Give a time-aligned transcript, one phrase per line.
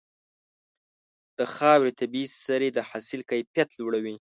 [1.37, 4.15] د خاورې طبيعي سرې د حاصل کیفیت لوړوي.